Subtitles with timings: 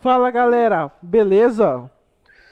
[0.00, 1.90] Fala galera, beleza?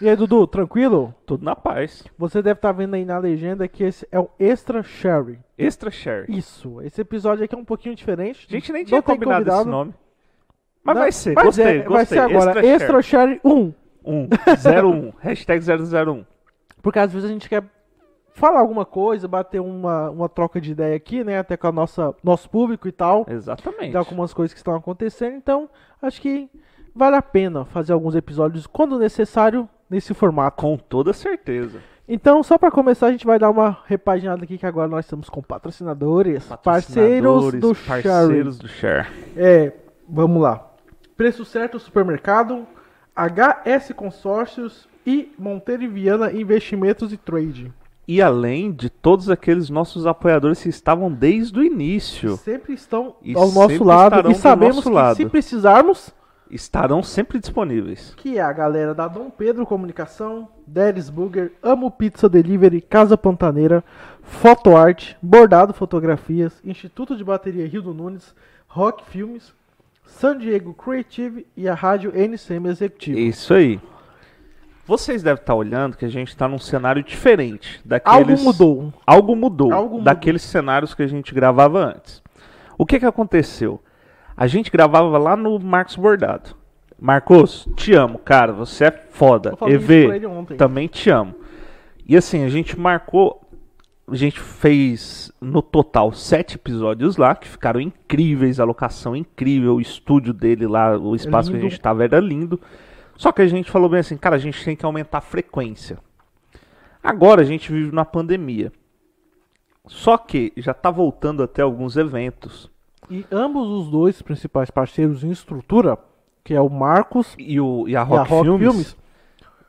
[0.01, 1.15] E aí, Dudu, tranquilo?
[1.27, 2.03] Tudo na paz.
[2.17, 5.39] Você deve estar vendo aí na legenda que esse é o Extra Sherry.
[5.59, 6.25] Extra Share.
[6.29, 8.47] Isso, esse episódio aqui é um pouquinho diferente.
[8.49, 9.95] A gente nem tinha tem combinado, esse nome.
[10.83, 11.93] Mas Não, vai ser, mas gostei, é, gostei.
[11.93, 13.75] Vai ser agora, Extra, Sherry 1.
[14.03, 14.29] 1,
[14.83, 16.25] 01, hashtag 001.
[16.81, 17.63] Porque às vezes a gente quer
[18.41, 21.39] falar alguma coisa, bater uma, uma troca de ideia aqui, né?
[21.39, 21.73] Até com o
[22.25, 23.27] nosso público e tal.
[23.29, 23.93] Exatamente.
[23.93, 25.69] Tem algumas coisas que estão acontecendo, então
[26.01, 26.49] acho que
[26.95, 30.57] vale a pena fazer alguns episódios quando necessário nesse formato.
[30.57, 31.81] Com toda certeza.
[32.09, 35.29] Então, só para começar, a gente vai dar uma repaginada aqui que agora nós estamos
[35.29, 38.03] com patrocinadores, parceiros do Sherry.
[38.03, 39.07] Parceiros do Share.
[39.37, 39.73] É,
[40.09, 40.67] vamos lá.
[41.17, 42.67] Preço certo supermercado,
[43.15, 47.73] HS Consórcios e Monteiro e Viana Investimentos e Trade.
[48.13, 53.37] E além de todos aqueles nossos apoiadores que estavam desde o início, Sempre estão E
[53.37, 55.17] ao nosso lado e sabemos nosso que lado.
[55.17, 56.13] se precisarmos,
[56.51, 58.13] estarão sempre disponíveis.
[58.17, 63.85] que é a galera da Dom Pedro Comunicação, Deres Burger, Amo Pizza Delivery, Casa Pantaneira,
[64.25, 68.35] Fotoarte, Bordado Fotografias, Instituto de Bateria Rio do Nunes,
[68.67, 69.53] Rock Filmes,
[70.05, 73.19] San Diego Creative e a rádio NCM Executivo.
[73.21, 73.79] Isso aí.
[74.87, 78.43] Vocês devem estar olhando que a gente está num cenário diferente Algo daqueles...
[78.43, 78.93] mudou.
[79.07, 80.05] Algo mudou Algo mudou.
[80.05, 82.23] daqueles cenários que a gente gravava antes.
[82.77, 83.81] O que que aconteceu?
[84.37, 86.57] A gente gravava lá no Marcos Bordado.
[86.99, 89.55] Marcos, te amo, cara, você é foda.
[89.67, 90.21] EV,
[90.57, 91.35] também te amo.
[92.07, 93.41] E assim, a gente marcou,
[94.09, 99.81] a gente fez no total sete episódios lá, que ficaram incríveis, a locação incrível, o
[99.81, 102.61] estúdio dele lá, o espaço que a gente tava era lindo.
[103.21, 105.99] Só que a gente falou bem assim, cara, a gente tem que aumentar a frequência.
[107.03, 108.73] Agora a gente vive na pandemia.
[109.87, 112.71] Só que já tá voltando até alguns eventos.
[113.11, 115.99] E ambos os dois principais parceiros em estrutura,
[116.43, 118.97] que é o Marcos E, o, e a e a Rock, Rock Filmes, Filmes,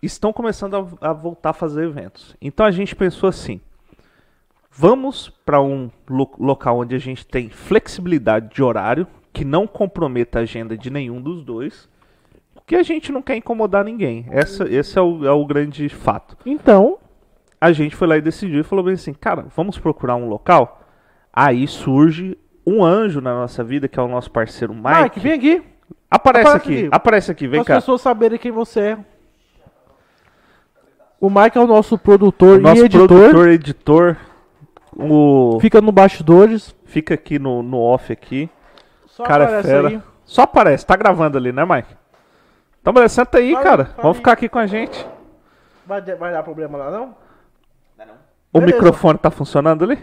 [0.01, 2.37] estão começando a, a voltar a fazer eventos.
[2.41, 3.59] Então a gente pensou assim:
[4.71, 10.39] vamos para um lo- local onde a gente tem flexibilidade de horário, que não comprometa
[10.39, 11.89] a agenda de nenhum dos dois,
[12.71, 14.25] porque a gente não quer incomodar ninguém.
[14.31, 16.37] Essa, esse é o, é o grande fato.
[16.45, 16.97] Então,
[17.59, 20.81] A gente foi lá e decidiu e falou bem assim: cara, vamos procurar um local.
[21.33, 25.01] Aí surge um anjo na nossa vida, que é o nosso parceiro Mike.
[25.03, 25.63] Mike, vem aqui,
[26.09, 26.89] aparece, aparece aqui, aqui.
[26.91, 27.75] aparece aqui, vem as cá.
[27.75, 28.97] pessoas saberem quem você é.
[31.19, 33.07] O Mike é o nosso produtor Nosso e editor.
[33.07, 34.17] produtor, editor,
[34.97, 35.59] o...
[35.59, 36.73] Fica no bastidores.
[36.85, 38.49] fica aqui no, no off aqui.
[39.07, 39.89] Só cara é fera.
[39.89, 40.01] aí.
[40.23, 42.00] Só aparece, tá gravando ali, né, Mike?
[42.81, 43.85] Então, beleza, senta aí, Fala, cara.
[43.85, 44.19] fala Vamos aí.
[44.19, 45.07] ficar aqui com a gente.
[45.85, 47.15] Vai, vai dar problema lá, não?
[48.53, 48.75] O Beleza.
[48.75, 49.97] microfone tá funcionando ali?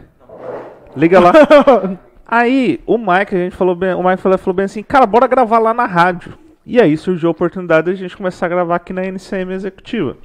[0.96, 1.32] Liga lá.
[2.26, 5.26] aí, o Mike, a gente falou bem, o Mike falou, falou bem assim, cara, bora
[5.26, 6.38] gravar lá na rádio.
[6.64, 10.16] E aí surgiu a oportunidade de a gente começar a gravar aqui na NCM Executiva.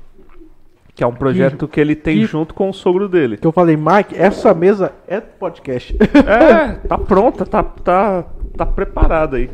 [0.95, 3.37] Que é um projeto que ele tem e- junto com o sogro dele.
[3.37, 5.95] Que eu falei, Mike, essa mesa é podcast.
[6.27, 9.49] É, tá pronta, tá, tá, tá preparada aí.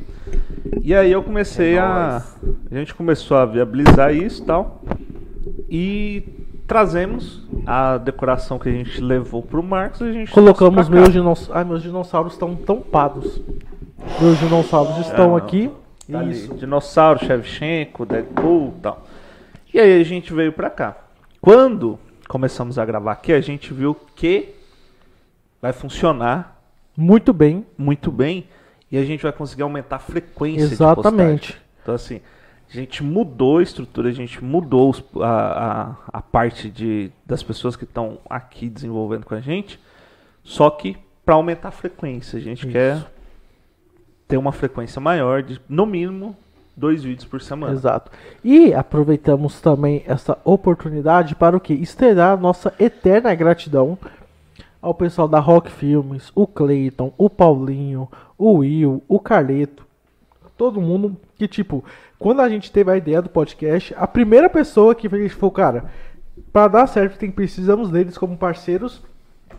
[0.83, 2.21] E aí eu comecei a.
[2.69, 4.81] A gente começou a viabilizar isso e tal.
[5.69, 6.23] E
[6.67, 11.55] trazemos a decoração que a gente levou pro Marcos a gente Colocamos meus dinossauros.
[11.55, 13.41] Ai, meus dinossauros estão tampados.
[14.21, 15.35] Meus dinossauros estão não.
[15.35, 15.71] aqui.
[16.11, 16.53] Tá ali, Isso.
[16.55, 19.07] Dinossauro, Shevchenko, Deadpool e tal.
[19.73, 20.95] E aí a gente veio pra cá.
[21.41, 21.97] Quando
[22.27, 24.55] começamos a gravar aqui, a gente viu que
[25.61, 26.61] vai funcionar
[26.95, 27.65] Muito bem.
[27.77, 28.47] muito bem
[28.91, 31.53] e a gente vai conseguir aumentar a frequência de Exatamente.
[31.53, 31.69] postagem.
[31.81, 32.21] Então assim,
[32.69, 37.75] a gente mudou a estrutura, a gente mudou a, a, a parte de, das pessoas
[37.75, 39.79] que estão aqui desenvolvendo com a gente,
[40.43, 42.71] só que para aumentar a frequência, a gente Isso.
[42.71, 43.05] quer
[44.27, 46.35] ter uma frequência maior de no mínimo
[46.79, 47.73] dois vídeos por semana.
[47.73, 48.11] Exato.
[48.43, 51.73] E aproveitamos também essa oportunidade para o que?
[51.73, 53.97] Estrear nossa eterna gratidão
[54.81, 59.85] ao pessoal da Rock Filmes, o Clayton, o Paulinho, o Will, o Carleto,
[60.57, 61.83] todo mundo que, tipo,
[62.17, 65.85] quando a gente teve a ideia do podcast, a primeira pessoa que fez falou, cara,
[66.51, 69.01] para dar certo, tem, precisamos deles como parceiros,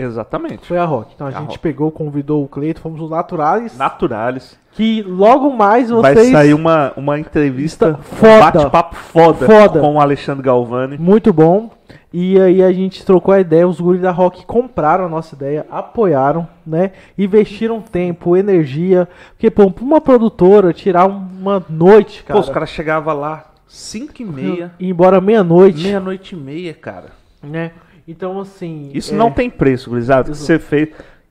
[0.02, 0.66] Exatamente.
[0.66, 1.12] foi a Rock.
[1.14, 1.58] Então a, A gente Rock.
[1.58, 4.58] pegou, convidou o Clayton, fomos os naturais, Naturales.
[4.72, 6.30] que logo mais Vai vocês...
[6.32, 8.40] sair uma, uma entrevista, foda.
[8.52, 9.80] bate-papo foda, Foda.
[9.80, 10.96] com o Alexandre Galvani.
[10.98, 11.70] Muito bom.
[12.12, 15.64] E aí a gente trocou a ideia, os guris da Rock compraram a nossa ideia,
[15.70, 16.90] apoiaram, né?
[17.16, 19.08] Investiram tempo, energia.
[19.30, 22.40] Porque, pô, pra uma produtora tirar uma noite, cara.
[22.40, 27.10] Pô, os caras chegavam lá 5 e meia, Ir embora meia-noite, meia-noite e meia, cara.
[27.40, 27.70] né?
[28.10, 28.90] Então, assim.
[28.92, 30.88] Isso é, não tem preço, gurizada, que você fez.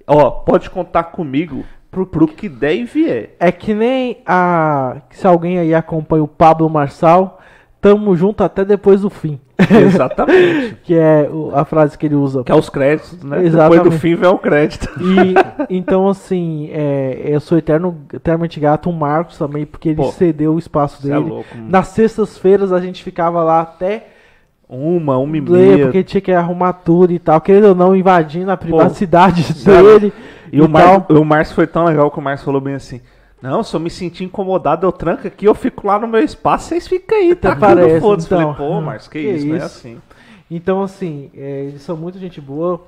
[0.08, 3.36] Ó, pode contar comigo pro, Pro que der e vier.
[3.38, 5.02] É que nem a.
[5.12, 7.42] Se alguém aí acompanha o Pablo Marçal,
[7.82, 9.40] tamo junto até depois do fim.
[9.60, 10.78] Exatamente.
[10.84, 12.44] Que é a frase que ele usa.
[12.44, 13.44] que é os créditos, né?
[13.44, 13.84] Exatamente.
[13.84, 14.90] Depois do fim vem o crédito.
[15.02, 15.34] E
[15.70, 20.54] então, assim, é, eu sou eterno, eternamente grato, o Marcos também, porque ele Pô, cedeu
[20.54, 21.30] o espaço é dele.
[21.30, 21.50] louco.
[21.58, 24.08] Nas sextas-feiras a gente ficava lá até
[24.70, 25.86] Uma, uma e meia.
[25.86, 29.82] porque tinha que arrumar tudo e tal, querendo ou não, invadindo a privacidade sabe?
[29.82, 30.14] dele.
[30.54, 31.06] E o, tal.
[31.10, 31.12] Mar...
[31.12, 33.02] o Márcio foi tão legal que o Márcio falou bem assim.
[33.42, 36.68] Não, se eu me sentir incomodado, eu tranco aqui, eu fico lá no meu espaço,
[36.70, 38.28] vocês ficam aí, tá parece, foda-se.
[38.28, 38.54] então.
[38.54, 39.66] Falei, pô, Márcio, que, Que isso, não é isso.
[39.66, 39.98] assim.
[40.52, 42.82] Então, assim, é, eles são muito gente boa.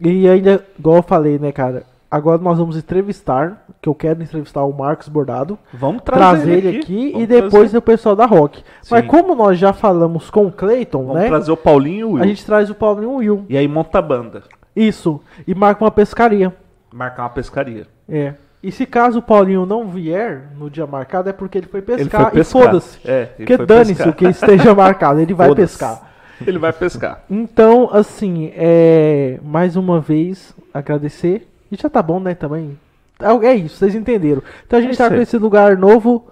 [0.00, 1.84] E ainda, igual eu falei, né, cara?
[2.12, 6.78] Agora nós vamos entrevistar, que eu quero entrevistar o Marcos Bordado, Vamos trazer, trazer, ele
[6.78, 7.78] aqui, Vamos e depois trazer.
[7.78, 8.62] o pessoal da Rock.
[8.90, 9.06] Mas Sim.
[9.08, 11.28] como nós já falamos com o Clayton, Vamos né?
[11.28, 12.22] trazer o Paulinho e o Will.
[12.22, 13.46] A gente traz o Paulinho e o Will.
[13.48, 14.42] E aí monta a banda.
[14.76, 15.22] Isso.
[15.46, 16.54] E marca uma pescaria.
[16.92, 17.86] Marcar uma pescaria.
[18.06, 18.34] É.
[18.62, 22.00] E se caso o Paulinho não vier no dia marcado, é porque ele foi pescar,
[22.02, 22.62] Ele foi e pescar.
[22.62, 22.98] foda-se.
[23.06, 26.12] É, Porque dane-se o que esteja marcado, ele vai pescar.
[26.46, 27.24] Ele vai pescar.
[27.30, 31.48] Então, assim, é, mais uma vez agradecer.
[31.72, 32.78] E já tá bom, né, também.
[33.20, 34.42] É é isso, vocês entenderam.
[34.66, 36.28] Então a gente É tá com esse lugar novo.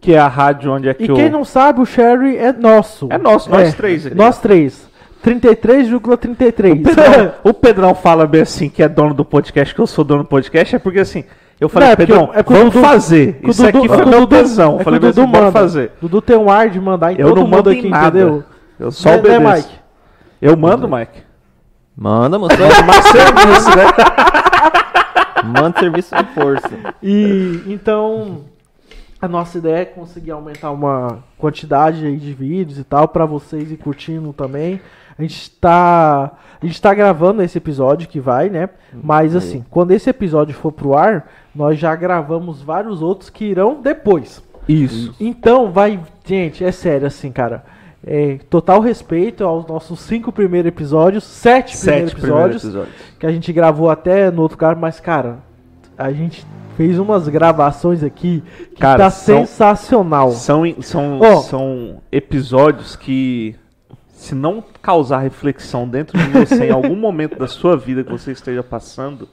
[0.00, 1.14] Que é a rádio onde é que E o...
[1.14, 3.06] quem não sabe, o Sherry é nosso.
[3.08, 4.14] É nosso, nós três aqui.
[4.16, 4.90] Nós três.
[5.24, 6.72] 33,33.
[6.80, 10.04] O Pedrão, o Pedrão fala bem assim que é dono do podcast, que eu sou
[10.04, 11.22] dono do podcast, é porque assim,
[11.60, 13.38] eu falei, Não, é Pedrão, eu- é o vamos Dudu- fazer.
[13.44, 14.80] O Isso Dudu- aqui é foi o meu tesão.
[14.80, 15.52] é falei, o Dudu assim, manda.
[15.52, 15.92] fazer.
[16.00, 18.18] Dudu tem um ar de mandar em Eu todo não mundo mando aqui, em nada.
[18.18, 18.44] entendeu?
[18.80, 19.56] Eu só Né, né, obedeço.
[19.68, 19.78] Mike?
[20.40, 21.22] Eu mando, Mike.
[22.02, 22.56] Manda, moço.
[22.84, 23.84] Mas serviço, né?
[25.44, 26.70] Manda serviço de força.
[27.00, 28.40] E então
[29.20, 33.70] a nossa ideia é conseguir aumentar uma quantidade aí de vídeos e tal pra vocês
[33.70, 34.80] ir curtindo também.
[35.16, 38.68] A gente tá a gente tá gravando esse episódio que vai, né?
[38.92, 43.80] Mas assim, quando esse episódio for pro ar, nós já gravamos vários outros que irão
[43.80, 44.42] depois.
[44.68, 45.14] Isso.
[45.20, 47.64] Então vai, gente, é sério assim, cara.
[48.04, 52.94] É, total respeito aos nossos cinco primeiros episódios, sete, primeiros Sete primeiros episódios episódios.
[53.18, 55.38] que a gente gravou até no outro cara, mas cara,
[55.96, 56.44] a gente
[56.76, 58.42] fez umas gravações aqui
[58.74, 60.32] que Cara, tá são- sensacional.
[60.32, 61.36] São, são, Ó.
[61.42, 63.54] são episódios que,
[64.14, 68.32] se não causar reflexão dentro de você em algum momento da sua vida que você
[68.32, 69.28] esteja passando,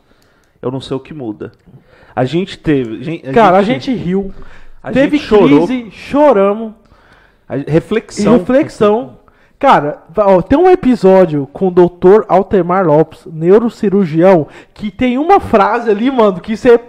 [0.62, 1.54] eu não sei o que muda.
[2.16, 3.02] A gente teve.
[3.04, 4.32] gen- cara, a gente riu,
[4.84, 5.66] a teve gente chorou.
[5.66, 6.74] crise, choramos
[7.50, 8.34] a- e reflexão.
[8.38, 9.18] reflexão.
[9.58, 12.24] Cara, ó, tem um episódio com o Dr.
[12.30, 16.80] Altemar Lopes, neurocirurgião, que tem uma frase ali, mano, que você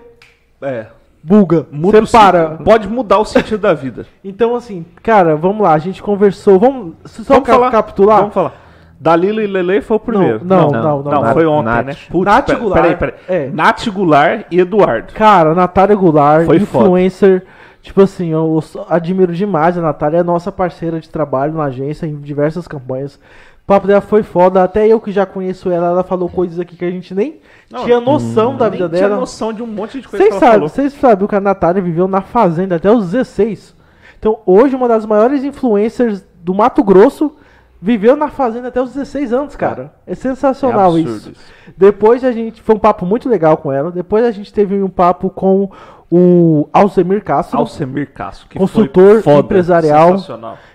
[0.62, 0.86] É.
[1.22, 2.50] buga, Muda para.
[2.64, 4.06] Pode mudar o sentido da vida.
[4.24, 7.70] Então, assim, cara, vamos lá, a gente conversou, vamos só Vamos ca- falar.
[7.72, 8.18] capitular?
[8.20, 8.52] Vamos falar.
[9.00, 10.40] Dalilo e Lele foi o primeiro.
[10.44, 11.32] não, não, não, não, Não, não.
[11.32, 11.86] foi ontem, Nath.
[11.86, 11.96] né?
[12.10, 13.14] Putz, Nath Goulart, Peraí, peraí.
[13.28, 13.50] é.
[13.50, 15.12] Nath Goulart e Eduardo.
[15.14, 17.44] Cara, Natália Goulart, Foi influencer.
[17.82, 22.16] Tipo assim, eu admiro demais a Natália, é nossa parceira de trabalho na agência em
[22.20, 23.14] diversas campanhas.
[23.14, 26.76] O papo dela foi foda, até eu que já conheço ela, ela falou coisas aqui
[26.76, 29.20] que a gente nem Não, tinha noção da Nem vida tinha dela.
[29.20, 31.80] noção de um monte de coisa Vocês que ela sabem, vocês sabem que a Natália
[31.80, 33.74] viveu na fazenda até os 16.
[34.18, 37.34] Então, hoje, uma das maiores influencers do Mato Grosso
[37.80, 39.94] viveu na fazenda até os 16 anos, cara.
[40.06, 41.30] É sensacional É isso.
[41.30, 41.40] isso.
[41.76, 42.60] Depois a gente.
[42.60, 43.90] Foi um papo muito legal com ela.
[43.90, 45.70] Depois a gente teve um papo com
[46.10, 47.58] o Alcemir Castro.
[47.58, 50.16] Alcemir Castro, que Consultor foi foda, empresarial.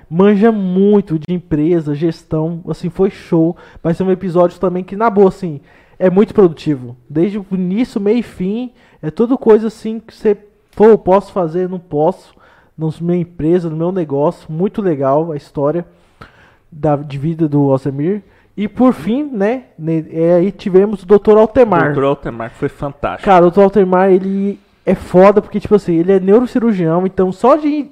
[0.10, 2.62] Manja muito de empresa, gestão.
[2.70, 3.58] Assim, foi show.
[3.84, 5.60] Vai ser um episódio também que, na boa, assim,
[6.00, 6.96] é muito produtivo.
[7.10, 8.72] Desde o início, meio e fim.
[9.02, 10.38] É tudo coisa assim que você.
[10.76, 12.34] Pô, posso fazer, não posso.
[12.78, 14.52] Na minha empresa, no meu negócio.
[14.52, 15.86] Muito legal a história
[16.72, 18.22] da, de vida do Alcemir.
[18.56, 19.64] E por fim, né?
[19.78, 21.38] ne- é, aí tivemos o Dr.
[21.38, 21.86] Altemar.
[21.88, 23.26] Doutor Altemar, que foi fantástico.
[23.26, 23.62] Cara, o Dr.
[23.62, 27.90] Altemar, ele é foda porque, tipo assim, ele é neurocirurgião, então só de,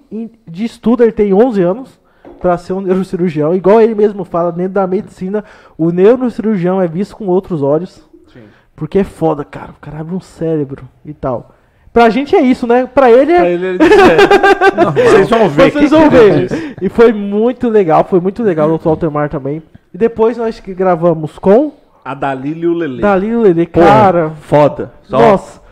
[0.47, 1.99] de estudo ele tem 11 anos
[2.39, 3.55] pra ser um neurocirurgião.
[3.55, 5.43] Igual ele mesmo fala, dentro da medicina,
[5.77, 8.41] o neurocirurgião é visto com outros olhos, Sim.
[8.75, 9.71] porque é foda, cara.
[9.71, 11.55] O cara abre um cérebro e tal.
[11.91, 12.87] Pra gente é isso, né?
[12.91, 13.51] Pra ele Pra é.
[13.53, 15.71] ele, ele é, Vocês vão ver.
[15.71, 16.75] Vocês o que vão ver.
[16.81, 18.87] E foi muito legal, foi muito legal o Dr.
[18.89, 19.61] Altemar também.
[19.93, 21.71] E depois nós que gravamos com
[22.03, 22.99] A Dalila e o Lele.
[23.01, 24.29] Dalilo Lele, Porra, cara.
[24.41, 24.91] Foda.
[25.03, 25.62] Só- Nossa.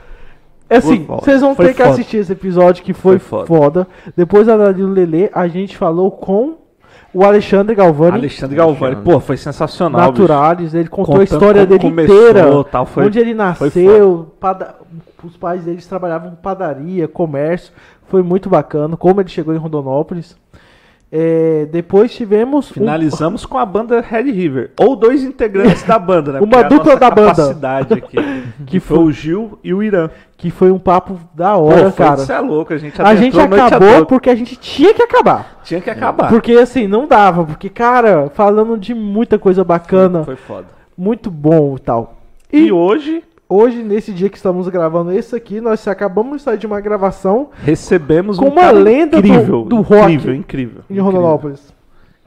[0.72, 1.90] É assim, vocês vão Foi ter que foda.
[1.94, 3.48] assistir esse episódio que foi, Foi foda.
[3.48, 3.88] foda.
[4.16, 6.56] Depois da Danilo Lele, a gente falou com
[7.14, 8.96] o Alexandre Galvani, Alexandre Galvani.
[9.04, 10.00] Pô, foi sensacional.
[10.00, 10.74] Naturalis.
[10.74, 12.64] Ele contou a história dele começou, inteira.
[12.72, 14.32] tal, foi- onde ele nasceu.
[14.40, 14.76] pada-
[15.24, 17.72] Os pais deles trabalhavam com padaria, comércio.
[18.08, 18.98] Foi muito bacana.
[18.98, 20.36] Como ele chegou em Rondonópolis.
[21.14, 24.72] É, depois tivemos um- Finalizamos com a banda Red River.
[24.80, 26.40] Ou dois integrantes da banda, né?
[26.42, 27.54] Uma dupla da banda.
[27.80, 28.16] aqui.
[28.66, 30.10] que foi o Gil e o Irã.
[30.38, 32.22] que foi um papo da Pô, hora, foi- cara.
[32.22, 35.60] Isso é louco, a gente A gente acabou porque a gente tinha que acabar.
[35.64, 36.30] Tinha que acabar.
[36.30, 37.44] Porque assim, não dava.
[37.44, 40.68] Porque, cara, falando de muita coisa bacana, Foi foda.
[40.98, 42.16] muito bom e tal.
[42.52, 43.22] E, E hoje
[43.54, 47.50] hoje, nesse dia que estamos gravando esse aqui, nós acabamos de sair de uma gravação
[47.64, 51.00] recebemos Com um uma cara lenda do- incrível, do rock incrível, incrível, em.
[51.00, 51.74] Rondonópolis.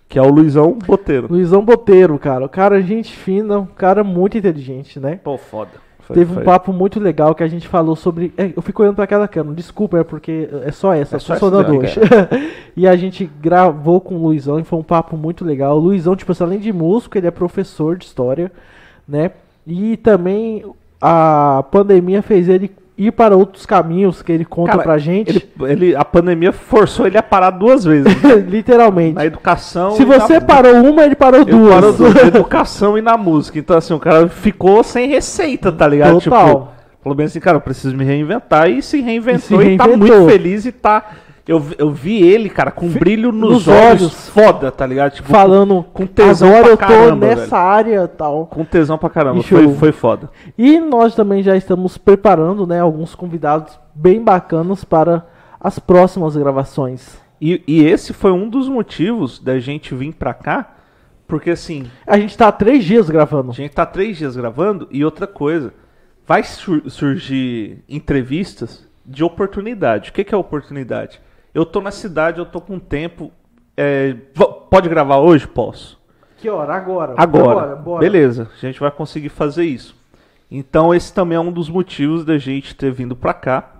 [0.08, 1.26] Que é o Luizão Boteiro.
[1.30, 2.44] Luizão Boteiro, cara.
[2.44, 5.18] O cara, gente fina, um cara muito inteligente, né?
[5.24, 5.70] Pô, foda.
[6.00, 8.32] Foi- Teve um foi- papo muito legal que a gente falou sobre.
[8.36, 11.32] é, eu fico olhando pra aquela câmera, desculpa, é porque é só essa, É só
[11.32, 11.98] funcionando hoje.
[12.76, 15.76] e a gente gravou com o Luizão e foi um papo muito legal.
[15.78, 18.52] O Luizão, tipo assim, além de músico, ele é professor de história,
[19.08, 19.30] né?
[19.66, 20.62] E também
[21.00, 25.28] a pandemia fez ele ir para outros caminhos que ele conta Cara, pra gente.
[25.60, 28.06] Ele, ele- a pandemia forçou ele a parar duas vezes.
[28.48, 29.14] Literalmente.
[29.16, 31.74] na educação Se e na- você parou uma, ele parou duas.
[31.74, 33.58] parou do- na educação e na música.
[33.58, 36.20] Então, assim, o cara ficou sem receita, tá ligado?
[36.20, 36.48] Total.
[36.48, 36.68] Tipo,
[37.02, 38.70] falou bem assim, cara, eu preciso me reinventar.
[38.70, 40.16] E se reinventou E se e, tá reinventou.
[40.18, 41.04] muito feliz e tá.
[41.46, 44.28] Eu, vi- eu vi ele, cara, com brilho nos, nos olhos, olhos.
[44.30, 45.12] foda, tá ligado?
[45.12, 47.56] Tipo, falando com tesão agora pra eu tô caramba, nessa velho.
[47.56, 48.46] área tal.
[48.46, 49.36] Com tesão pra caramba.
[49.36, 50.30] Bicho, Foi, foi foda.
[50.56, 55.26] E nós também já estamos preparando, né, alguns convidados bem bacanas para
[55.60, 57.18] as próximas gravações.
[57.40, 60.70] E, e esse foi um dos motivos da gente vir pra cá,
[61.28, 63.50] porque assim, A gente tá há três dias gravando.
[63.50, 65.74] a gente tá três dias gravando e outra coisa,
[66.26, 70.08] vai sur- surgir entrevistas de oportunidade.
[70.08, 71.20] O que, que é oportunidade?
[71.54, 73.30] Eu tô na cidade, eu tô com tempo.
[73.76, 74.14] é,
[74.70, 75.46] pode gravar hoje?
[75.46, 75.98] Posso.
[76.36, 76.74] Que hora?
[76.74, 77.14] Agora.
[77.16, 77.76] Agora.
[77.76, 78.00] bora.
[78.00, 79.96] Beleza, a gente vai conseguir fazer isso.
[80.50, 83.70] Então esse também é um dos motivos da gente ter vindo pra cá.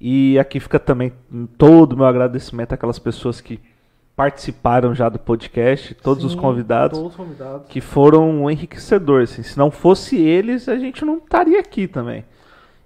[0.00, 1.12] E aqui fica também
[1.56, 3.58] todo o meu agradecimento àquelas pessoas que
[4.14, 7.66] participaram já do podcast, todos os Sim, convidados, Todos os convidados.
[7.68, 9.22] que foram um enriquecedor.
[9.22, 9.42] Assim.
[9.42, 12.24] Se não fosse eles, a gente não estaria aqui também.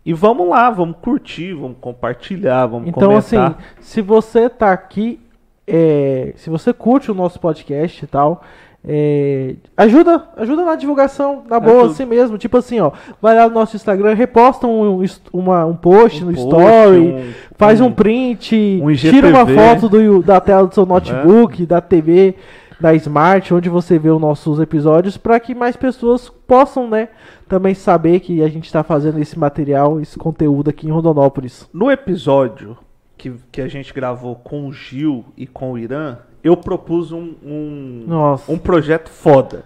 [0.04, 3.58] E vamos lá, vamos curtir, vamos compartilhar, vamos Então, assim, comentar.
[3.80, 5.20] se você tá aqui,
[5.66, 8.42] é, se você curte o nosso podcast e tal,
[8.82, 11.92] é, ajuda, ajuda na divulgação, na boa, Ajuda.
[11.92, 12.38] assim mesmo.
[12.38, 16.32] Tipo assim, ó, vai lá no nosso Instagram, reposta um, uma- um post Um no
[16.32, 20.74] post, story, um- faz um, um- print, um tira uma foto do, da tela do
[20.74, 22.34] seu notebook, da TV,
[22.80, 27.10] da Smart, onde você vê os nossos episódios, para que mais pessoas possam, né,
[27.50, 31.68] também saber que a gente está fazendo esse material, esse conteúdo aqui em Rondonópolis.
[31.72, 32.78] No episódio
[33.18, 37.34] que, que a gente gravou com o Gil e com o Irã, eu propus um,
[37.42, 38.50] um, Nossa.
[38.52, 39.64] um projeto foda.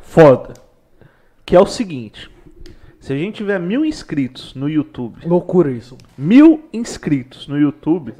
[0.00, 0.54] Foda.
[1.44, 2.30] Que é o seguinte.
[3.00, 5.98] Se a gente tiver mil inscritos no YouTube, Loucura isso.
[6.16, 8.14] mil inscritos no YouTube,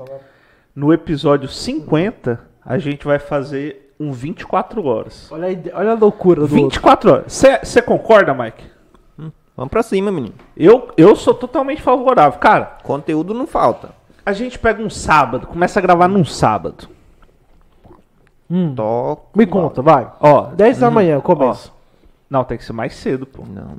[0.74, 5.30] no episódio 50, a gente vai fazer um 24 horas.
[5.30, 6.56] Olha a, olha a loucura do outro.
[6.56, 7.44] 24 horas.
[7.62, 8.64] Você concorda, Mike?
[9.56, 10.34] Vamos pra cima, menino.
[10.54, 12.38] Eu, eu sou totalmente favorável.
[12.38, 13.90] Cara, Conteúdo não falta.
[14.24, 16.88] a gente pega um sábado, começa a gravar num sábado.
[18.50, 18.74] Hum.
[18.74, 19.22] Toca.
[19.34, 20.12] Me conta, vai.
[20.20, 21.72] Ó, 10 da manhã, eu começo.
[22.28, 23.44] Não, tem que ser mais cedo, pô.
[23.48, 23.76] Não.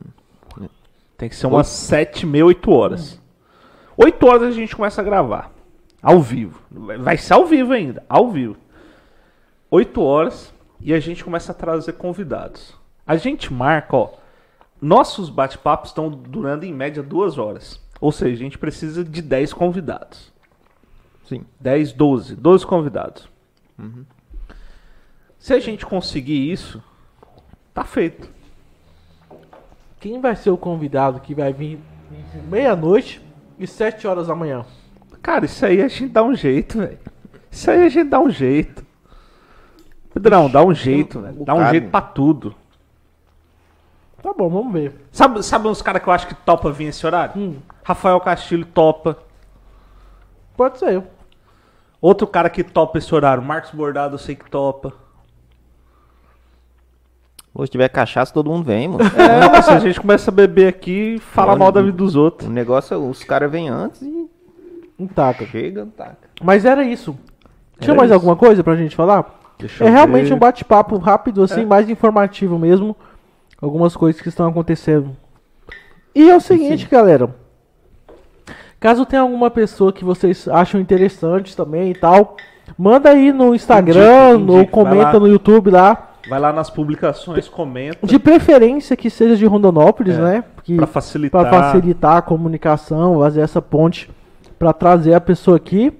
[1.16, 3.22] Tem que ser umas 7, meia, 8 horas.
[3.96, 5.52] 8 horas a gente começa a gravar.
[6.02, 6.60] Ao vivo.
[6.72, 8.04] Vai vai ser ao vivo ainda.
[8.10, 8.56] Ao vivo.
[9.70, 12.76] 8 horas e a gente começa a trazer convidados.
[13.06, 14.14] A gente marca, ó.
[14.82, 17.82] Nossos bate-papos estão durando em média 2 horas.
[18.00, 20.32] Ou seja, a gente precisa de 10 convidados.
[21.26, 21.46] Sim.
[21.60, 22.36] 10, 12.
[22.36, 23.28] 12 convidados.
[25.40, 26.82] Se a gente conseguir isso,
[27.74, 28.30] tá feito.
[30.00, 31.80] Quem vai ser o convidado que vai vir
[32.12, 33.22] entre meia-noite
[33.58, 34.66] e 7 horas da manhã?
[35.22, 37.00] Cara, isso aí a gente dá um jeito, velho.
[37.52, 38.86] Isso aí a gente dá um jeito.
[40.20, 41.44] Pedrão, dá um jeito, velho.
[41.46, 42.56] Dá um jeito pra tudo.
[44.22, 45.06] Tá bom, vamos ver.
[45.12, 47.34] Sabe, sabe uns caras que eu acho que topa vir esse horário?
[47.40, 49.18] Hum, Rafael Castilho topa.
[50.56, 51.04] pode ser.
[52.02, 54.94] Outro cara que topa esse horário, Marcos Bordado, eu sei que topa.
[57.54, 59.04] Hoje tiver cachaça, todo mundo vem, mano.
[59.18, 61.98] É, mas se a gente começa a beber aqui e fala Olha, mal da vida
[61.98, 62.48] dos outros.
[62.50, 64.30] O negócio é, os caras vêm antes e
[65.00, 65.46] Um taca.
[65.48, 66.30] chega, taca.
[66.42, 67.18] Mas era isso.
[67.80, 68.16] Tinha Era mais isso.
[68.16, 69.37] alguma coisa pra gente falar?
[69.60, 70.34] Deixa É realmente ver.
[70.34, 71.66] um bate-papo rápido, assim, É.
[71.66, 72.96] mais informativo mesmo.
[73.62, 75.16] Algumas coisas que estão acontecendo.
[76.14, 77.30] E é o seguinte, galera.
[78.80, 82.38] Caso tenha alguma pessoa que vocês acham interessante também e tal,
[82.78, 85.20] manda aí no Instagram Indica, ou indica, comenta lá.
[85.20, 86.12] no YouTube lá.
[86.30, 88.06] Vai lá nas publicações, comenta.
[88.06, 90.44] De preferência que seja de Rondonópolis, É, né?
[90.76, 91.42] Pra facilitar.
[91.50, 94.10] Pra facilitar a comunicação, fazer essa ponte
[94.60, 95.92] pra trazer a pessoa aqui.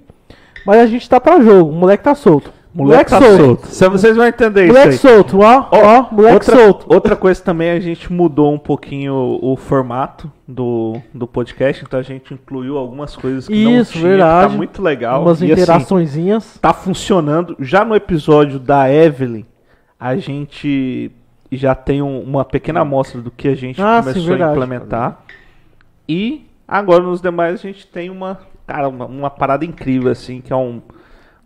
[0.66, 2.52] Mas a gente tá pra jogo, o moleque tá solto.
[2.84, 3.36] Moleque tá solto.
[3.44, 3.66] solto.
[3.68, 5.14] Cê- Vocês vão entender Moleque isso aí.
[5.14, 6.86] solto, ó, ó, moleque outra, solto.
[6.92, 11.98] outra coisa também, a gente mudou um pouquinho o, o formato do, do podcast, então
[11.98, 14.50] a gente incluiu algumas coisas que não Isso, tinha, que verdade.
[14.52, 15.22] tá muito legal.
[15.22, 16.58] Umas e assim, interaçõezinhas.
[16.60, 17.56] tá funcionando.
[17.58, 19.44] Já no episódio da Evelyn,
[19.98, 21.10] a gente
[21.50, 24.52] já tem um- uma pequena amostra do que a gente Ah, sim, começou a verdade.
[24.52, 25.20] implementar.
[26.08, 30.52] E agora nos demais a gente tem uma, cara, uma, uma parada incrível assim, que
[30.52, 30.80] é um,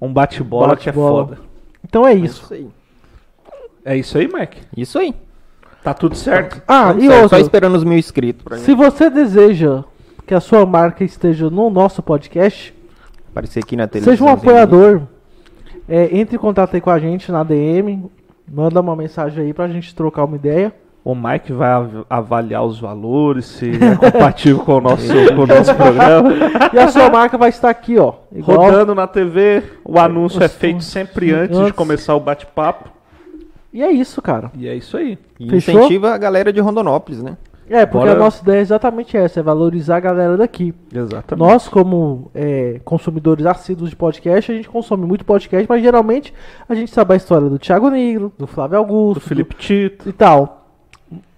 [0.06, 1.38] um bate-bola que é foda.
[1.84, 2.54] Então é Isso isso.
[2.54, 2.68] aí.
[3.84, 4.58] É isso aí, Mike?
[4.76, 5.14] Isso aí.
[5.82, 6.62] Tá tudo certo?
[6.68, 7.38] Ah, Tudo e certo, outra.
[7.38, 9.82] Só esperando os mil inscritos pra Se mim você deseja
[10.24, 12.72] que a sua marca esteja no nosso podcast,
[13.30, 14.12] aparecer aqui na televisão.
[14.12, 15.02] seja um apoiador.
[15.88, 18.04] É, entre em contato aí com a gente na DM.
[18.48, 20.72] Manda uma mensagem aí pra gente trocar uma ideia.
[21.04, 25.46] O Mike vai av- avaliar os valores, se é compatível com o nosso, com o
[25.46, 26.30] nosso programa.
[26.72, 28.14] E a sua marca vai estar aqui, ó.
[28.32, 28.58] Igual.
[28.58, 31.66] Rodando na TV, o anúncio é Os- feito sempre antes, antes.
[31.66, 32.88] de começar o bate-papo.
[33.72, 34.52] E é isso, cara.
[34.56, 35.18] E é isso aí.
[35.40, 35.74] E Fechou?
[35.80, 37.36] incentiva a galera de Rondonópolis, né?
[37.68, 38.12] É, porque Bora.
[38.20, 40.74] a nossa ideia é exatamente essa, é valorizar a galera daqui.
[40.94, 41.48] Exatamente.
[41.48, 46.34] Nós, como é, consumidores assíduos de podcast, a gente consome muito podcast, mas geralmente
[46.68, 50.08] a gente sabe a história do Thiago Negro, do Flávio Augusto, do Felipe Tito.
[50.08, 50.61] e tal.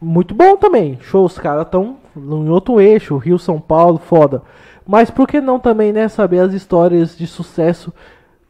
[0.00, 0.98] Muito bom também.
[1.00, 4.42] Show, os caras estão em outro eixo, Rio, São Paulo, foda.
[4.86, 7.92] Mas por que não também, né, saber as histórias de sucesso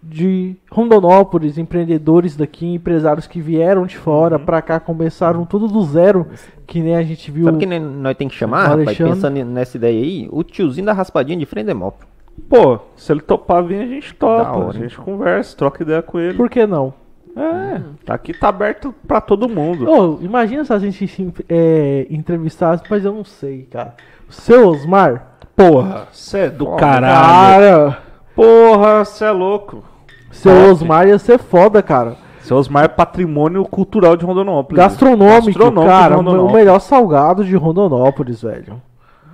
[0.03, 4.44] de Rondonópolis, empreendedores daqui, empresários que vieram de fora Uhum.
[4.44, 6.27] pra cá, começaram tudo do zero,
[6.66, 7.44] que nem a gente viu.
[7.44, 8.98] Sabe quem ne- nós tem que chamar, rapaz?
[8.98, 12.07] Pensando nessa ideia aí, o tiozinho da raspadinha de Frendemópolis.
[12.51, 14.51] Pô, se ele topar vir, a gente topa.
[14.59, 16.37] hora, a gente conversa, troca ideia com ele.
[16.37, 16.92] Por que não?
[17.37, 19.90] É, tá aqui tá aberto pra todo mundo.
[19.90, 23.94] Ô, imagina se a gente se, é, entrevistasse, mas eu não sei, cara.
[24.29, 25.38] O seu Osmar?
[25.57, 27.90] Porra, cê é do caralho.
[27.90, 27.99] Cara,
[28.35, 29.85] Porra, cê é louco.
[30.31, 30.70] seu Top.
[30.70, 32.16] Osmar ia ser foda, cara.
[32.40, 34.77] Seu Osmar é patrimônio cultural de Rondonópolis.
[34.77, 36.16] Gastronômico, Gastronômico cara.
[36.16, 38.83] de O melhor salgado de Rondonópolis, velho.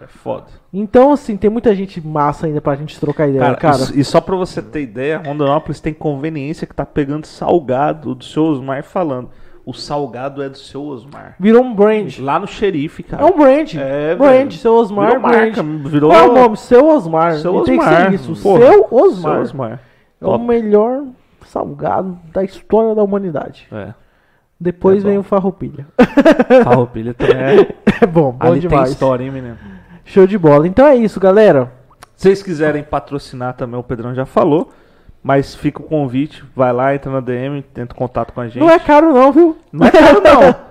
[0.03, 0.47] É foda.
[0.73, 3.83] Então, assim, tem muita gente massa ainda pra gente trocar ideia, Cara, cara.
[3.95, 8.25] E, e só pra você ter ideia, Rondonópolis tem conveniência que tá pegando salgado do
[8.25, 9.29] seu Osmar falando.
[9.67, 11.37] O salgado é do seu Osmar.
[11.39, 12.19] Virou um brand.
[12.19, 13.23] Lá no xerife, cara.
[13.23, 13.75] É um brand.
[13.77, 14.53] É, brand, velho.
[14.53, 15.57] seu Osmar, Virou brand.
[15.57, 16.57] marca, virou- Qual é o nome?
[16.57, 17.35] Seu Osmar.
[17.35, 18.15] Seu E tem que ser Osmar.
[18.15, 18.43] isso.
[18.43, 19.33] Porra, Seu Osmar.
[19.35, 19.81] Seu Osmar.
[20.21, 20.45] É o Top.
[20.45, 21.03] melhor
[21.47, 23.69] salgado da história da humanidade.
[23.71, 23.93] É.
[24.59, 25.87] Depois É vem o Farroupilha.
[26.65, 27.75] Farroupilha também é...
[28.03, 28.91] É bom, bom Ali tem demais.
[28.91, 29.59] história, hein, menino?
[30.11, 30.67] Show de bola.
[30.67, 31.73] Então é isso, galera.
[32.17, 34.73] Se vocês quiserem patrocinar também, o Pedrão já falou.
[35.23, 38.59] Mas fica o convite, vai lá, entra na DM, tenta contato com a gente.
[38.59, 39.57] Não é caro não, viu?
[39.73, 40.71] Não é caro, não.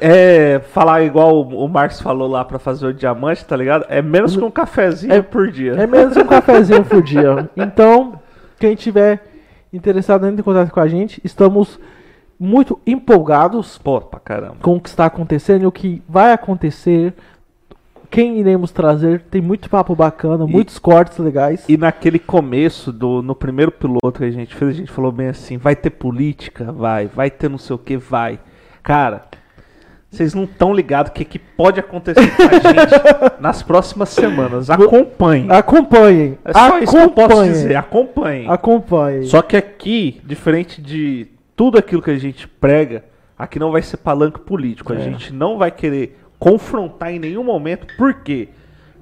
[0.00, 3.84] É, falar igual o Marcos falou lá pra fazer o diamante, tá ligado?
[3.88, 5.72] É menos que um cafezinho É- por dia.
[5.72, 7.50] É menos um cafezinho por dia.
[7.56, 8.12] Então,
[8.60, 9.24] quem tiver
[9.72, 11.80] interessado em entrar em contato com a gente, estamos
[12.38, 14.56] muito empolgados Pô, pra caramba.
[14.62, 17.12] com o que está acontecendo e o que vai acontecer.
[18.10, 19.22] Quem iremos trazer?
[19.30, 21.64] Tem muito papo bacana, E- muitos cortes legais.
[21.68, 25.28] E naquele começo, do, no primeiro piloto que a gente fez, a gente falou bem
[25.28, 26.70] assim: vai ter política?
[26.72, 27.06] Vai.
[27.06, 27.96] Vai ter não sei o que?
[27.96, 28.38] Vai.
[28.82, 29.22] Cara,
[30.10, 34.70] vocês não estão ligados o que, que pode acontecer com a gente nas próximas semanas.
[34.70, 35.50] Acompanhem.
[35.50, 36.38] Acompanhem.
[36.44, 37.52] É só isso que eu posso acompanhem.
[37.52, 37.76] dizer.
[37.76, 38.48] Acompanhem.
[38.48, 39.22] Acompanhem.
[39.24, 43.04] Só que aqui, diferente de tudo aquilo que a gente prega,
[43.38, 44.92] aqui não vai ser palanque político.
[44.92, 45.00] A É.
[45.00, 47.88] gente não vai querer confrontar em nenhum momento.
[47.96, 48.50] Por quê?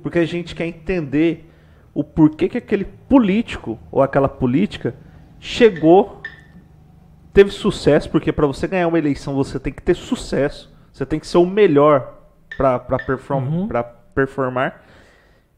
[0.03, 1.51] Porque a gente quer entender
[1.93, 4.95] o porquê que aquele político ou aquela política
[5.39, 6.23] chegou,
[7.35, 11.21] teve sucesso, porque para você ganhar uma eleição você tem que ter sucesso, você tem
[11.21, 12.15] que ser o melhor
[12.57, 13.69] para perform Uhum.
[14.15, 14.83] performar.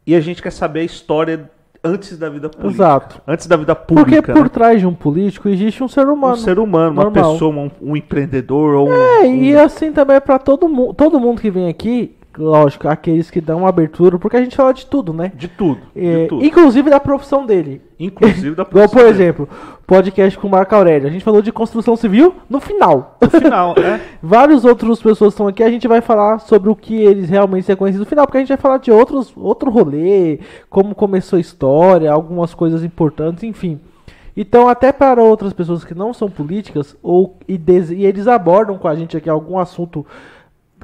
[0.05, 1.49] E a gente quer saber a história
[1.87, 2.85] antes da vida política.
[2.85, 3.23] Exato.
[3.27, 4.33] Antes da vida Porque pública.
[4.33, 4.49] por né?
[4.49, 6.35] trás de um político existe um ser humano.
[6.35, 7.33] Um ser humano, uma normal.
[7.33, 8.93] pessoa, um, um empreendedor ou um.
[8.93, 10.95] É, e assim também é pra todo mundo.
[10.95, 14.87] Todo mundo que vem aqui, lógico, aqueles que dão abertura, porque a gente fala de
[14.87, 15.33] tudo, né?
[15.35, 15.81] De tudo.
[15.95, 16.45] É, de tudo.
[16.45, 17.81] inclusive da profissão dele.
[17.99, 19.23] Inclusive da Igual, profissão por dele.
[19.23, 19.49] exemplo,
[19.87, 21.09] podcast com o Marco Aurélio.
[21.09, 23.17] A gente falou de construção civil no final.
[23.21, 24.01] No final, é.
[24.23, 25.63] Vários outros pessoas estão aqui.
[25.63, 28.41] A gente vai falar sobre o que eles realmente se conhecidos no final, porque a
[28.41, 33.81] gente vai falar de outros, outro rolê, como começou a história, algumas coisas importantes, enfim.
[34.37, 37.59] Então, até para outras pessoas que não são políticas, ou e,
[37.95, 40.05] e eles abordam com a gente aqui algum assunto.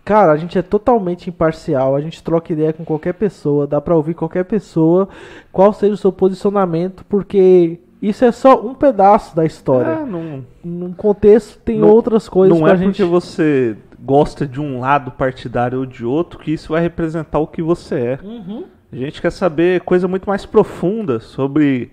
[0.05, 3.95] Cara, a gente é totalmente imparcial, a gente troca ideia com qualquer pessoa, dá pra
[3.95, 5.09] ouvir qualquer pessoa,
[5.53, 9.91] qual seja o seu posicionamento, porque isso é só um pedaço da história.
[9.93, 12.87] É, não, Num contexto tem Não- outras coisas não é gente.
[12.87, 17.47] porque você gosta de um lado partidário ou de outro que isso vai representar o
[17.47, 18.19] que você é.
[18.25, 18.65] Uhum.
[18.93, 21.93] A gente quer saber coisa muito mais profunda sobre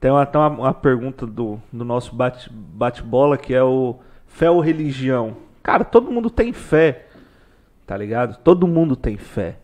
[0.00, 4.60] Tem até uma, uma pergunta do, do nosso bate- bate-bola que é o fé ou
[4.60, 5.36] religião.
[5.62, 7.06] Cara, todo mundo tem fé,
[7.92, 8.38] tá ligado?
[8.42, 9.56] Todo mundo tem fé.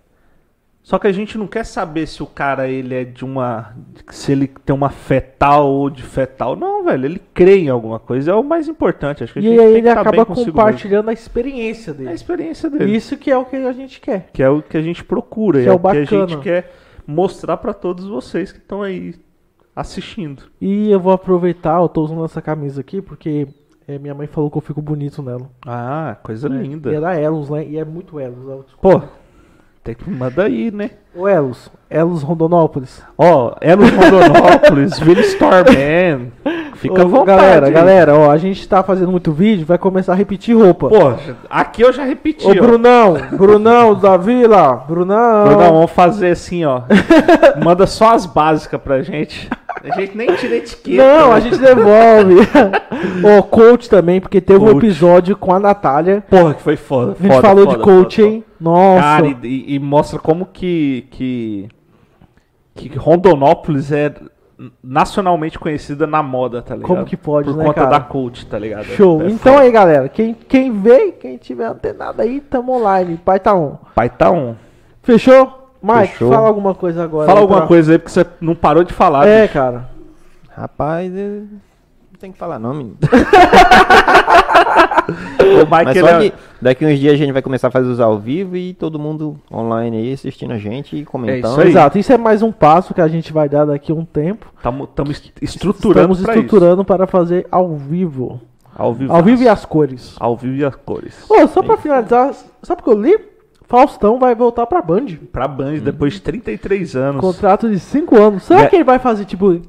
[0.82, 3.74] Só que a gente não quer saber se o cara ele é de uma.
[4.10, 6.54] se ele tem uma fé tal ou de fé tal.
[6.56, 9.24] Não, velho, ele crê em alguma coisa, é o mais importante.
[9.24, 10.52] Acho que a E gente aí tem ele que tá acaba consigo mesmo.
[10.52, 12.12] compartilhando a experiência É a dele.
[12.12, 12.96] experiência dele.
[12.96, 14.28] Isso que é o que a gente quer.
[14.32, 16.28] Que é o que a gente procura, Que é, é o o que a bacana.
[16.28, 16.70] gente quer
[17.06, 19.14] mostrar pra todos vocês que estão aí
[19.74, 20.44] assistindo.
[20.60, 23.46] E eu vou aproveitar, eu tô usando essa camisa aqui porque
[23.88, 25.50] é, minha mãe falou que eu fico bonito nela.
[25.66, 26.60] Ah, coisa né?
[26.60, 26.92] linda.
[26.92, 27.64] E é da Elos, né?
[27.64, 28.46] E é muito Elos.
[28.46, 28.62] ó.
[28.82, 29.02] Pô,
[29.82, 30.90] tem que mandar aí, né?
[31.14, 33.02] Ô Elos, Elos Rondonópolis.
[33.16, 36.32] Ó, é no Rondonópolis, Vila Storman.
[36.80, 37.26] Fica à vontade.
[37.26, 37.72] Galera, aí.
[37.72, 40.88] galera, ó, a gente tá fazendo muito vídeo, vai começar a repetir roupa.
[40.88, 41.12] Pô,
[41.50, 42.54] aqui eu já repeti, Ô ó.
[42.54, 45.44] Brunão, Brunão da Vila, Brunão.
[45.44, 46.82] Brunão, vamos fazer assim, ó.
[47.64, 49.48] Manda só as básicas pra gente.
[49.84, 51.02] A gente nem tira etiqueta.
[51.02, 51.34] Não, né?
[51.34, 52.36] a gente devolve.
[53.38, 54.76] Ô, coach também, porque teve um Coach.
[54.78, 56.22] episódio com a Natália.
[56.28, 57.12] Porra, que foi foda.
[57.18, 58.44] A gente foda, falou foda, de coach, foda, hein?
[58.60, 59.00] Nossa.
[59.02, 61.68] Cara, e, e- e mostra como que, que,
[62.74, 64.12] que Rondonópolis é
[64.82, 66.88] nacionalmente conhecida na moda, tá ligado?
[66.88, 67.90] Como que pode, Por né, conta cara?
[67.90, 68.84] da coach, tá ligado?
[68.84, 69.22] Show.
[69.22, 69.64] É então foda.
[69.64, 73.16] aí, galera, quem, quem vê, quem tiver antenado aí, tamo online.
[73.24, 73.76] Pai tá on.
[73.94, 74.54] Pai tá on.
[75.02, 75.70] Fechou?
[75.80, 76.32] Mike, Fechou.
[76.32, 77.26] fala alguma coisa agora.
[77.26, 79.26] Fala aí alguma pra- coisa aí, porque você não parou de falar.
[79.28, 79.54] É, bicho.
[79.54, 79.88] cara.
[80.50, 81.44] Rapaz, eu...
[82.12, 82.96] não tem que falar não, menino.
[85.40, 87.88] O Mike, Mas ele é- que daqui uns dias a gente vai começar a fazer
[87.88, 91.52] os ao vivo e todo mundo online aí assistindo a gente e comentando.
[91.52, 91.68] isso aí.
[91.68, 91.98] Exato.
[91.98, 94.46] Isso é mais um passo que a gente vai dar daqui a um tempo.
[94.58, 98.34] Estamos estruturando Estamos pra estruturando para fazer ao vivo.
[98.36, 98.48] isso.
[98.76, 99.12] Ao vivo.
[99.12, 100.14] Ao vivo e as cores.
[100.20, 101.24] Ao vivo e as cores.
[101.28, 103.18] Ô, só pra finalizar, sabe o que eu li?
[103.66, 105.06] Faustão vai voltar pra Band.
[105.32, 107.20] Pra Band, depois de 33 anos.
[107.20, 108.42] Contrato de 5 anos.
[108.44, 108.66] Será É.
[108.66, 109.60] que ele vai fazer, tipo.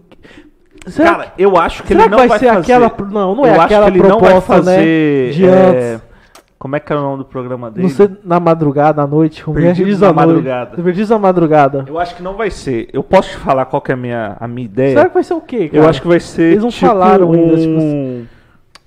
[0.87, 2.73] Será Cara, eu acho que será ele que não vai, ser fazer.
[2.73, 2.93] aquela.
[3.11, 5.27] Não, não é eu acho aquela que ele não vai proposta, fazer.
[5.27, 5.31] né?
[5.31, 6.01] De é.
[6.57, 7.83] Como é que era o nome do programa dele?
[7.83, 9.43] Não sei, na madrugada, à noite.
[9.49, 9.53] é?
[9.53, 10.15] Perdidos na noite.
[10.27, 10.83] madrugada.
[10.83, 11.85] Perdidos na madrugada.
[11.87, 12.89] Eu acho que não vai ser.
[12.91, 14.89] Eu posso te falar qual que é a minha, a minha ideia?
[14.97, 15.83] Será que vai ser o quê, cara?
[15.83, 18.29] Eu acho que vai ser Eles não tipo falaram um, ainda, tipo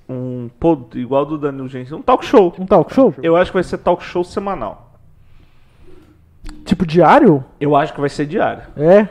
[0.07, 2.53] um pô, igual do Danilo Gentili, um talk show.
[2.59, 3.13] Um talk show?
[3.23, 4.91] Eu acho que vai ser talk show semanal.
[6.65, 7.43] Tipo diário?
[7.59, 8.63] Eu acho que vai ser diário.
[8.77, 9.07] É.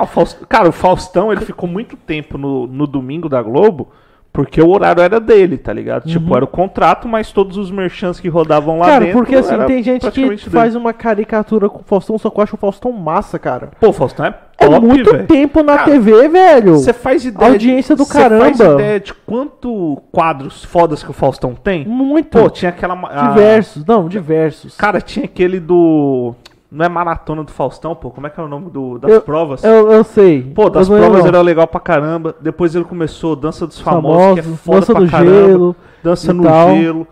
[0.00, 0.38] Ah, o Faust...
[0.48, 3.88] Cara, o Faustão, ele ficou muito tempo no, no domingo da Globo,
[4.32, 6.08] porque o horário era dele, tá ligado?
[6.08, 8.92] Tipo, era o contrato, mas todos os merchants que rodavam lá Uhum.
[8.92, 9.18] cara, dentro...
[9.18, 10.36] porque assim, tem gente que dele.
[10.38, 13.70] faz uma caricatura com o Faustão, só que eu acho o Faustão massa, cara.
[13.80, 15.26] Pô, o Faustão é É top, muito velho.
[15.26, 16.74] tempo na Cara, TV, velho.
[16.78, 17.50] Você faz ideia...
[17.52, 18.74] Audiência do Você faz caramba.
[18.74, 21.84] ideia de quanto quadros fodas que o Faustão tem?
[21.86, 22.38] Muito.
[22.38, 22.94] Pô, tinha aquela...
[22.94, 23.84] a- diversos.
[23.84, 24.76] Não, diversos.
[24.76, 26.34] Cara, tinha aquele do...
[26.70, 28.10] Não é Maratona do Faustão, pô.
[28.10, 29.64] Como é que é o nome do, das Eu- provas?
[29.64, 30.40] Eu, eu sei.
[30.54, 32.34] Pô, das provas era legal pra caramba.
[32.40, 35.30] Depois ele começou Dança dos Famosos, que é foda Dança pra do caramba.
[35.48, 35.76] Gelo.
[36.02, 36.76] Dança no tal.
[36.76, 37.06] Gelo.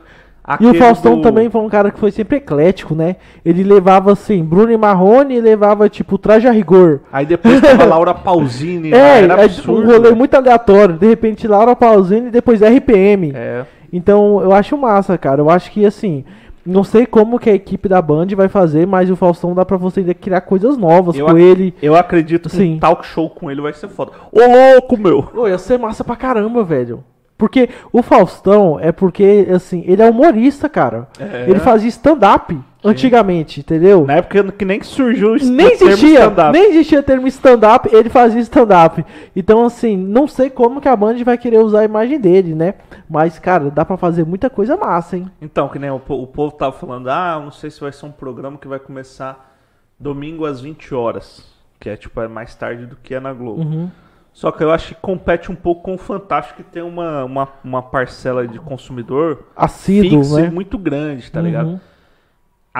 [0.48, 3.16] E o Aquele Faustão do- também foi um cara que foi sempre eclético, né?
[3.44, 7.00] Ele levava assim, Bruno e Marrone e levava tipo traje a rigor.
[7.12, 8.92] Aí depois tava Laura Pausini.
[8.94, 9.82] É, era é absurdo.
[9.82, 10.16] um rolê velho.
[10.16, 10.94] muito aleatório.
[10.96, 13.32] De repente Laura Pausini e depois RPM.
[13.34, 13.64] É.
[13.92, 15.42] Então eu acho massa, cara.
[15.42, 16.24] Eu acho que assim,
[16.68, 19.76] não sei como que a equipe da Band vai fazer, mas o Faustão dá pra
[19.76, 21.74] você ainda criar coisas novas Eu com ele.
[21.81, 22.74] Eu acredito que Sim.
[22.74, 24.12] um talk show com ele vai ser foda.
[24.31, 25.22] Ô louco, meu!
[25.22, 27.02] Pô, ia ser massa pra caramba, velho.
[27.37, 31.09] Porque o Faustão é porque, assim, ele é humorista, cara.
[31.18, 31.46] É.
[31.48, 34.06] Ele fazia stand-up antigamente, entendeu?
[34.06, 36.52] Na época que nem surgiu o Nem termo existia, stand-up.
[36.52, 39.04] nem existia termo stand-up, ele fazia stand-up.
[39.34, 42.74] Então, assim, não sei como que a Band vai querer usar a imagem dele, né?
[43.08, 45.30] Mas, cara, dá pra fazer muita coisa massa, hein?
[45.40, 48.12] Então, que nem o, o povo tava falando, ah, não sei se vai ser um
[48.12, 49.56] programa que vai começar
[49.98, 51.44] domingo às 20 horas.
[51.80, 53.62] Que é tipo, é mais tarde do que é na Globo.
[53.62, 53.90] Uhum.
[54.32, 57.48] Só que eu acho que compete um pouco com o Fantástico, que tem uma, uma,
[57.64, 60.50] uma parcela de consumidor Assíduo, fixa né?
[60.50, 61.80] muito grande, tá ligado?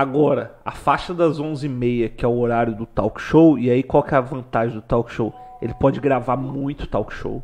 [0.01, 4.03] Agora, a faixa das 11h30, que é o horário do talk show, e aí qual
[4.03, 5.35] que é a vantagem do talk show?
[5.61, 7.43] Ele pode gravar muito talk show.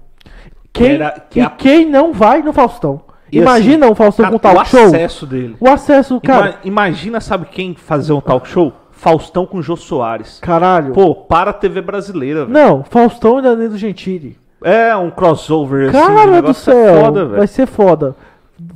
[0.72, 3.00] Quem, era- que e a- quem não vai no Faustão?
[3.32, 4.84] E Imagina assim, o Faustão cara, com talk o show.
[4.86, 5.56] acesso dele.
[5.58, 6.46] O acesso, cara.
[6.50, 8.72] Ima- imagina, sabe quem fazer um talk show?
[8.92, 10.38] Faustão com Jô Soares.
[10.40, 10.92] Caralho.
[10.92, 12.52] Pô, para a TV brasileira, velho.
[12.52, 14.38] Não, Faustão e Danilo Gentili.
[14.62, 15.98] É um crossover assim.
[15.98, 17.36] o Cara do é céu, foda, velho.
[17.38, 18.14] vai ser foda.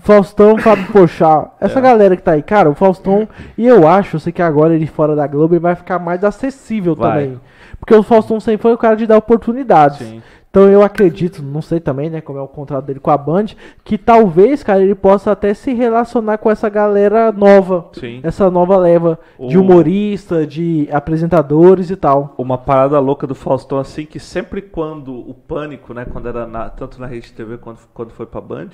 [0.00, 4.20] Faustão, Fábio Pochá, essa galera que tá aí, cara, o Faustão, e eu acho, eu
[4.20, 7.24] sei que agora ele fora da Globo ele vai ficar mais acessível Vai.
[7.24, 7.40] também.
[7.78, 9.98] Porque o Faustão sempre foi o cara de dar oportunidades.
[9.98, 10.22] Sim.
[10.50, 13.48] Então eu acredito, não sei também, né, como é o contrato dele com a Band,
[13.84, 17.88] que talvez, cara, ele possa até se relacionar com essa galera nova.
[17.92, 18.20] Sim.
[18.22, 22.34] Essa nova leva de O- humorista, de apresentadores e tal.
[22.38, 26.70] Uma parada louca do Faustão, assim, que sempre quando o Pânico, né, quando era na-
[26.70, 28.68] tanto na Rede TV quanto quando foi pra Band,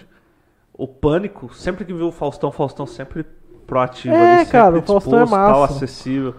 [0.77, 3.25] o Pânico, sempre que viu o Faustão, Faustão sempre
[3.67, 5.75] proativo É, ali, sempre cara, o Faustão é disposto, tal, massa.
[5.77, 6.35] acessível.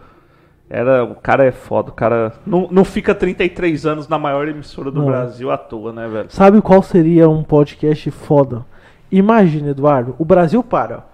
[0.69, 4.89] Era, o cara é foda, o cara não, não fica 33 anos na maior emissora
[4.91, 5.05] do Não.
[5.05, 6.31] Brasil à toa, né, velho?
[6.31, 8.65] Sabe qual seria um podcast foda?
[9.11, 11.05] Imagina, Eduardo, o Brasil para.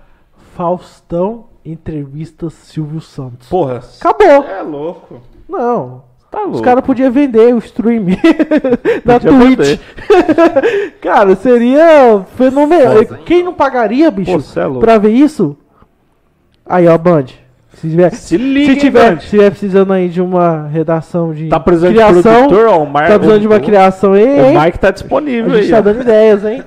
[0.56, 3.50] Faustão entrevista Silvio Santos.
[3.50, 4.44] Porra, Acabou.
[4.46, 5.22] é louco.
[5.48, 6.04] Não.
[6.32, 6.46] Tá.
[6.48, 8.06] Os caras podiam vender o stream
[9.04, 9.80] na Podia Twitch.
[11.02, 13.04] cara, seria fenomenal.
[13.26, 15.58] Quem não pagaria, bicho, Pô, é pra ver isso?
[16.66, 17.26] Aí, ó, Band.
[17.74, 21.60] Se tiver, Se liga, se tiver, se tiver precisando aí de uma redação de Tá
[21.60, 24.62] precisando criação, de produtor, ó, o tá precisando de uma criação aí, O?
[24.62, 25.72] Mike tá A disponível gente aí.
[25.72, 26.64] tá dando ideias, hein?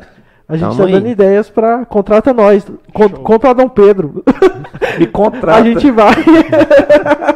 [0.49, 0.93] A gente Tamo tá aí.
[0.93, 1.85] dando ideias pra.
[1.87, 2.67] Contrata nós.
[2.93, 4.23] Con contra Dom Pedro.
[4.99, 5.61] Me contrata.
[5.61, 6.15] A gente vai.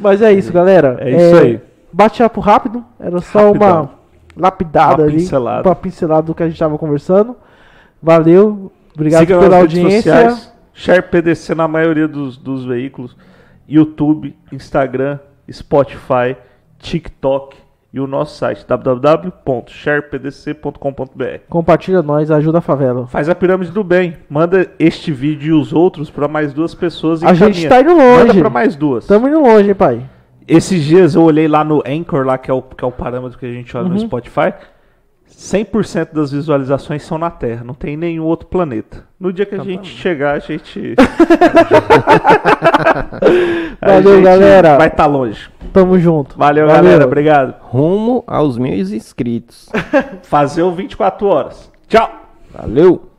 [0.00, 0.96] Mas é isso, galera.
[1.00, 1.60] É isso aí.
[1.92, 2.84] Bate-papo rápido.
[2.98, 3.68] Era só Rapidão.
[3.82, 3.90] uma
[4.36, 5.16] lapidada Uma ali.
[5.18, 5.68] pincelada.
[5.68, 7.36] Uma pincelada do que a gente tava conversando.
[8.02, 8.72] Valeu.
[8.94, 10.12] Obrigado Siga pela nas redes audiência.
[10.30, 10.52] sociais.
[10.72, 13.16] Share PDC na maioria dos, dos veículos.
[13.68, 15.18] YouTube, Instagram,
[15.50, 16.36] Spotify,
[16.78, 17.56] TikTok
[17.94, 21.38] e o nosso site www.sharepdc.com.br.
[21.48, 23.06] Compartilha nós, ajuda a favela.
[23.06, 24.16] Faz a pirâmide do bem.
[24.28, 27.68] Manda este vídeo e os outros para mais duas pessoas e A gente encaminha.
[27.70, 28.40] tá indo Manda longe.
[28.40, 29.06] para mais duas.
[29.06, 30.02] Tamo indo longe, hein, pai?
[30.46, 33.38] Esses dias eu olhei lá no Anchor, lá que é o, que é o parâmetro
[33.38, 34.00] que a gente olha no Uhum.
[34.00, 34.52] Spotify.
[35.36, 39.04] 100% das visualizações são na Terra, não tem nenhum outro planeta.
[39.18, 40.94] No dia que a gente chegar, a gente.
[43.80, 44.76] a Valeu, galera.
[44.76, 45.50] Vai estar longe.
[45.72, 46.38] Tamo junto.
[46.38, 47.04] Valeu, galera.
[47.04, 47.54] Obrigado.
[47.60, 49.68] Rumo aos mil inscritos.
[50.22, 51.70] Fazer o 24 horas.
[51.88, 52.10] Tchau.
[52.52, 53.10] Valeu!